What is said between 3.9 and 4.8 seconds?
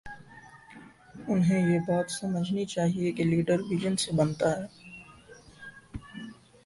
سے بنتا ہے۔